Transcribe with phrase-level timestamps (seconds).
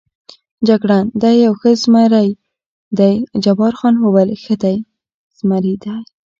[0.67, 2.29] جګړن: دی یو ښه زمري
[2.97, 3.13] دی،
[3.43, 4.55] جبار خان وویل: دی ښه
[5.39, 5.95] زمري دی.